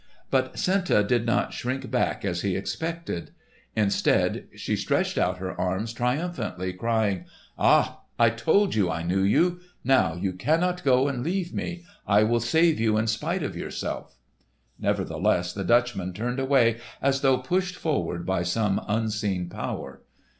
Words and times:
But 0.31 0.57
Senta 0.57 1.03
did 1.03 1.27
not 1.27 1.53
shrink 1.53 1.91
back 1.91 2.25
as 2.25 2.41
he 2.41 2.55
expected. 2.55 3.29
Instead 3.75 4.47
she 4.55 4.75
stretched 4.75 5.15
out 5.15 5.37
her 5.37 5.51
arms 5.61 5.93
triumphantly, 5.93 6.73
crying, 6.73 7.25
"Ah, 7.55 8.01
I 8.17 8.31
told 8.31 8.73
you 8.73 8.89
I 8.89 9.03
knew 9.03 9.21
you! 9.21 9.59
Now 9.83 10.15
you 10.15 10.33
cannot 10.33 10.83
go 10.83 11.07
and 11.07 11.23
leave 11.23 11.53
me! 11.53 11.85
I 12.07 12.23
will 12.23 12.39
save 12.39 12.79
you 12.79 12.97
in 12.97 13.05
spite 13.05 13.43
of 13.43 13.55
yourself!" 13.55 14.15
Nevertheless 14.79 15.53
the 15.53 15.63
Dutchman 15.63 16.13
turned 16.13 16.39
away 16.39 16.79
as 16.99 17.21
though 17.21 17.37
pushed 17.37 17.75
forward 17.75 18.25
by 18.25 18.41
some 18.41 18.83
unseen 18.87 19.49
power. 19.49 20.01